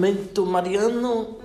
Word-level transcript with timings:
Momento 0.00 0.46
Mariano, 0.46 1.36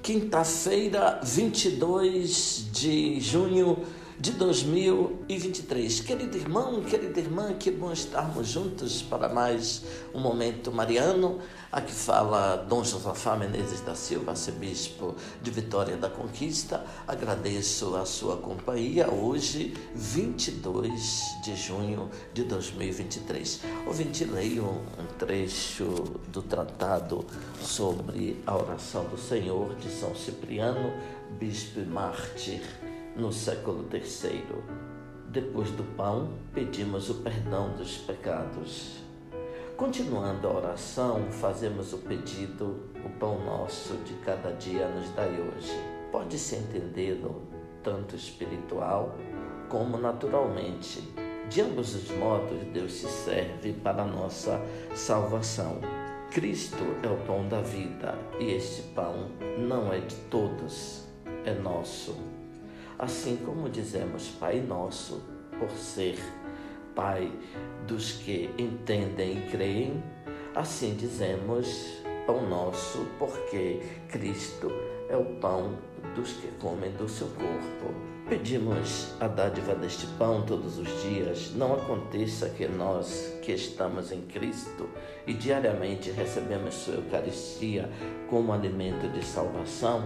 quinta-feira, 0.00 1.18
22 1.24 2.68
de 2.70 3.18
junho 3.18 3.78
de 4.20 4.32
2023. 4.32 6.00
Querido 6.00 6.36
irmão, 6.36 6.82
querida 6.82 7.18
irmã, 7.18 7.54
que 7.54 7.70
bom 7.70 7.90
estarmos 7.90 8.48
juntos 8.48 9.00
para 9.00 9.30
mais 9.30 9.82
um 10.14 10.20
momento 10.20 10.70
mariano. 10.70 11.38
Aqui 11.72 11.92
fala 11.92 12.56
Dom 12.56 12.84
Josafá 12.84 13.34
Menezes 13.34 13.80
da 13.80 13.94
Silva, 13.94 14.32
arcebispo 14.32 15.16
de 15.40 15.50
Vitória 15.50 15.96
da 15.96 16.10
Conquista. 16.10 16.84
Agradeço 17.08 17.96
a 17.96 18.04
sua 18.04 18.36
companhia 18.36 19.10
hoje, 19.10 19.72
22 19.94 21.22
de 21.42 21.56
junho 21.56 22.10
de 22.34 22.44
2023. 22.44 23.60
Ouvinte, 23.86 24.24
leio 24.26 24.66
um 24.98 25.06
trecho 25.18 25.86
do 26.28 26.42
tratado 26.42 27.24
sobre 27.58 28.42
a 28.46 28.54
oração 28.54 29.04
do 29.04 29.16
Senhor 29.16 29.74
de 29.76 29.90
São 29.90 30.14
Cipriano, 30.14 30.92
bispo 31.38 31.80
e 31.80 31.86
mártir 31.86 32.60
no 33.16 33.32
século 33.32 33.88
III. 33.92 34.44
Depois 35.28 35.70
do 35.70 35.84
pão, 35.96 36.30
pedimos 36.52 37.08
o 37.10 37.14
perdão 37.16 37.74
dos 37.74 37.98
pecados. 37.98 38.98
Continuando 39.76 40.48
a 40.48 40.52
oração, 40.52 41.30
fazemos 41.30 41.92
o 41.92 41.98
pedido: 41.98 42.80
o 43.04 43.08
pão 43.18 43.44
nosso 43.44 43.94
de 43.98 44.14
cada 44.24 44.50
dia 44.52 44.88
nos 44.88 45.08
dai 45.10 45.30
hoje. 45.30 45.72
Pode-se 46.10 46.56
entendê-lo 46.56 47.42
tanto 47.82 48.16
espiritual 48.16 49.14
como 49.68 49.96
naturalmente. 49.96 51.00
De 51.48 51.62
ambos 51.62 51.94
os 51.94 52.10
modos, 52.10 52.62
Deus 52.72 52.92
se 52.92 53.08
serve 53.08 53.72
para 53.72 54.02
a 54.02 54.06
nossa 54.06 54.60
salvação. 54.94 55.78
Cristo 56.30 56.84
é 57.02 57.08
o 57.08 57.16
pão 57.26 57.48
da 57.48 57.60
vida 57.60 58.16
e 58.38 58.52
este 58.52 58.82
pão 58.94 59.30
não 59.58 59.92
é 59.92 59.98
de 59.98 60.14
todos, 60.30 61.04
é 61.44 61.52
nosso 61.54 62.14
assim 63.00 63.36
como 63.46 63.70
dizemos 63.70 64.28
Pai 64.38 64.60
Nosso, 64.60 65.22
por 65.58 65.70
ser 65.70 66.18
Pai 66.94 67.32
dos 67.86 68.12
que 68.12 68.50
entendem 68.58 69.38
e 69.38 69.50
creem, 69.50 70.02
assim 70.54 70.94
dizemos 70.94 72.02
Pão 72.26 72.46
Nosso, 72.46 73.06
porque 73.18 73.80
Cristo 74.08 74.70
é 75.08 75.16
o 75.16 75.24
pão 75.40 75.78
dos 76.14 76.32
que 76.34 76.48
comem 76.60 76.90
do 76.92 77.08
seu 77.08 77.28
corpo. 77.28 77.94
Pedimos 78.28 79.14
a 79.18 79.26
dádiva 79.26 79.74
deste 79.74 80.06
pão 80.18 80.42
todos 80.42 80.78
os 80.78 81.02
dias. 81.02 81.52
Não 81.54 81.74
aconteça 81.74 82.48
que 82.50 82.68
nós, 82.68 83.34
que 83.42 83.52
estamos 83.52 84.12
em 84.12 84.20
Cristo 84.22 84.88
e 85.26 85.32
diariamente 85.32 86.10
recebemos 86.10 86.74
Sua 86.74 86.94
Eucaristia 86.94 87.90
como 88.28 88.52
alimento 88.52 89.08
de 89.08 89.24
salvação, 89.24 90.02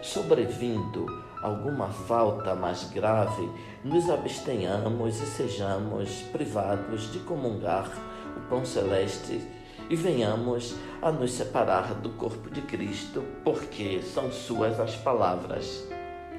sobrevindo 0.00 1.06
alguma 1.46 1.88
falta 1.88 2.56
mais 2.56 2.90
grave, 2.90 3.48
nos 3.84 4.10
abstenhamos 4.10 5.20
e 5.20 5.26
sejamos 5.26 6.22
privados 6.32 7.12
de 7.12 7.20
comungar 7.20 7.88
o 8.36 8.40
pão 8.48 8.64
celeste 8.64 9.40
e 9.88 9.94
venhamos 9.94 10.74
a 11.00 11.12
nos 11.12 11.30
separar 11.30 11.94
do 11.94 12.10
corpo 12.10 12.50
de 12.50 12.62
Cristo, 12.62 13.22
porque 13.44 14.02
são 14.02 14.32
suas 14.32 14.80
as 14.80 14.96
palavras: 14.96 15.86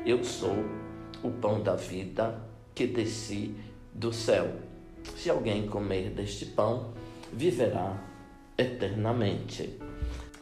Eu 0.05 0.25
sou 0.25 0.66
o 1.23 1.31
pão 1.31 1.63
da 1.63 1.75
vida 1.75 2.41
que 2.75 2.85
desci 2.85 3.55
do 3.94 4.11
céu. 4.11 4.52
Se 5.16 5.30
alguém 5.30 5.67
comer 5.67 6.09
deste 6.09 6.47
pão, 6.47 6.91
viverá 7.31 7.97
eternamente. 8.58 9.80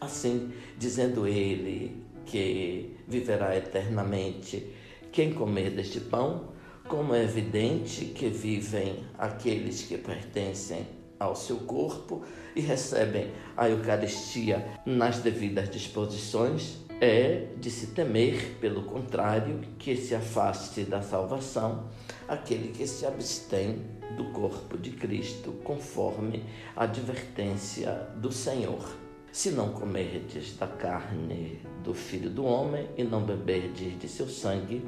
Assim, 0.02 0.52
dizendo 0.75 1.27
ele 1.27 2.03
que 2.26 2.98
viverá 3.08 3.55
eternamente 3.55 4.72
quem 5.11 5.33
comer 5.33 5.72
deste 5.72 5.99
pão, 5.99 6.49
como 6.88 7.16
é 7.16 7.23
evidente 7.23 8.05
que 8.05 8.27
vivem 8.27 9.04
aqueles 9.17 9.83
que 9.83 9.98
pertencem 9.98 10.86
ao 11.20 11.36
seu 11.36 11.58
corpo 11.58 12.23
e 12.55 12.61
recebem 12.61 13.32
a 13.55 13.70
Eucaristia 13.70 14.66
nas 14.86 15.20
devidas 15.20 15.70
disposições, 15.70 16.77
é 17.02 17.48
de 17.58 17.70
se 17.70 17.88
temer, 17.88 18.58
pelo 18.61 18.83
contrário, 18.83 19.61
que 19.78 19.95
se 19.95 20.16
afaste 20.16 20.83
da 20.83 21.02
salvação 21.02 21.89
aquele 22.28 22.70
que 22.70 22.88
se 22.88 23.05
abstém 23.05 23.82
do 24.16 24.26
corpo 24.26 24.78
de 24.78 24.92
Cristo, 24.92 25.52
conforme 25.64 26.44
a 26.76 26.83
advertência 26.83 27.92
do 28.16 28.32
Senhor. 28.32 29.05
Se 29.36 29.52
não 29.52 29.73
comerdes 29.73 30.56
da 30.56 30.66
carne 30.66 31.60
do 31.84 31.94
Filho 31.94 32.30
do 32.30 32.46
Homem 32.46 32.88
e 32.96 33.04
não 33.04 33.22
beberdes 33.22 34.00
de 34.00 34.08
seu 34.08 34.30
sangue, 34.30 34.82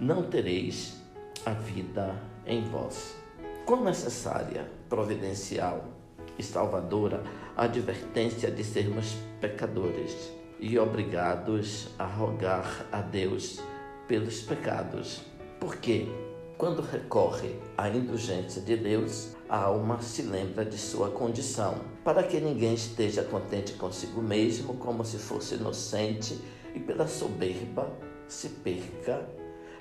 não 0.00 0.22
tereis 0.22 1.02
a 1.44 1.50
vida 1.50 2.18
em 2.46 2.62
vós. 2.62 3.14
Quão 3.66 3.84
necessária, 3.84 4.66
providencial 4.88 5.84
e 6.38 6.42
salvadora 6.42 7.22
a 7.54 7.64
advertência 7.64 8.50
de 8.50 8.64
sermos 8.64 9.16
pecadores 9.38 10.32
e 10.58 10.78
obrigados 10.78 11.88
a 11.98 12.06
rogar 12.06 12.86
a 12.90 13.02
Deus 13.02 13.60
pelos 14.08 14.40
pecados. 14.40 15.20
Porque 15.60 16.08
quando 16.56 16.82
recorre 16.82 17.56
à 17.76 17.88
indulgência 17.88 18.62
de 18.62 18.76
Deus, 18.76 19.30
a 19.48 19.64
alma 19.64 20.00
se 20.00 20.22
lembra 20.22 20.64
de 20.64 20.78
sua 20.78 21.10
condição, 21.10 21.74
para 22.04 22.22
que 22.22 22.40
ninguém 22.40 22.74
esteja 22.74 23.24
contente 23.24 23.72
consigo 23.74 24.22
mesmo, 24.22 24.74
como 24.74 25.04
se 25.04 25.18
fosse 25.18 25.56
inocente, 25.56 26.38
e 26.74 26.80
pela 26.80 27.06
soberba 27.06 27.92
se 28.28 28.48
perca 28.48 29.28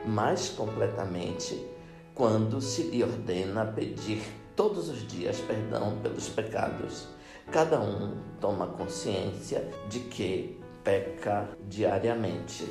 mais 0.06 0.50
completamente 0.50 1.66
quando 2.14 2.62
se 2.62 2.84
lhe 2.84 3.04
ordena 3.04 3.66
pedir 3.66 4.22
todos 4.56 4.90
os 4.90 5.08
dias 5.08 5.40
perdão 5.40 5.98
pelos 6.02 6.30
pecados. 6.30 7.08
Cada 7.52 7.80
um 7.80 8.18
toma 8.40 8.68
consciência 8.68 9.68
de 9.90 10.00
que 10.00 10.60
peca 10.84 11.50
diariamente. 11.68 12.66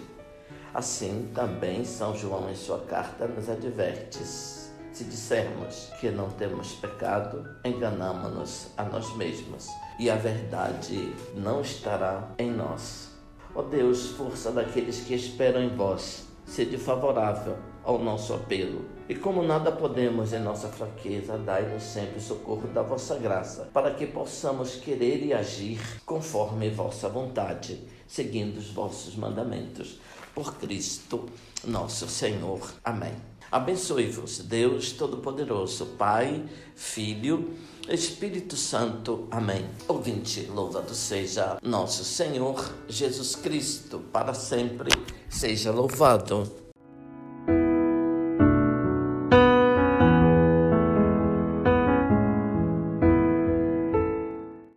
Assim 0.75 1.31
também 1.35 1.85
São 1.85 2.17
João 2.17 2.51
em 2.51 2.55
sua 2.55 2.79
carta 2.81 3.27
nos 3.27 3.49
adverte: 3.49 4.25
se 4.25 5.05
dissermos 5.05 5.91
que 6.01 6.11
não 6.11 6.31
temos 6.31 6.73
pecado, 6.75 7.47
enganamos-nos 7.65 8.69
a 8.77 8.85
nós 8.85 9.15
mesmos 9.17 9.69
e 9.99 10.09
a 10.09 10.17
verdade 10.17 11.15
não 11.35 11.61
estará 11.61 12.31
em 12.39 12.51
nós. 12.51 13.11
Ó 13.55 13.61
oh 13.61 13.63
Deus, 13.65 14.11
força 14.13 14.51
daqueles 14.51 15.01
que 15.01 15.15
esperam 15.15 15.63
em 15.63 15.77
vós, 15.77 16.27
sede 16.47 16.79
favorável 16.79 17.57
ao 17.85 17.99
nosso 17.99 18.33
apelo. 18.33 18.85
E 19.09 19.15
como 19.15 19.43
nada 19.43 19.71
podemos 19.71 20.33
em 20.33 20.39
nossa 20.39 20.69
fraqueza, 20.69 21.37
dai-nos 21.37 21.83
sempre 21.83 22.21
socorro 22.21 22.69
da 22.69 22.83
vossa 22.83 23.19
graça, 23.19 23.69
para 23.75 23.93
que 23.93 24.07
possamos 24.07 24.77
querer 24.77 25.23
e 25.25 25.35
agir 25.35 25.81
conforme 26.07 26.71
vossa 26.71 27.09
vontade, 27.09 27.87
seguindo 28.07 28.57
os 28.57 28.71
vossos 28.71 29.17
mandamentos. 29.17 30.01
Por 30.35 30.55
Cristo, 30.55 31.27
nosso 31.65 32.09
Senhor. 32.09 32.73
Amém. 32.85 33.15
Abençoe-vos, 33.51 34.39
Deus 34.39 34.93
Todo-Poderoso, 34.93 35.85
Pai, 35.99 36.43
Filho, 36.75 37.55
Espírito 37.87 38.57
Santo. 38.57 39.29
Amém. 39.31 39.69
Ouvinte, 39.87 40.47
louvado 40.47 40.95
seja 40.95 41.59
nosso 41.63 42.03
Senhor 42.03 42.73
Jesus 42.89 43.37
Cristo, 43.37 43.99
para 44.11 44.33
sempre 44.33 44.89
seja 45.29 45.71
louvado. 45.71 46.62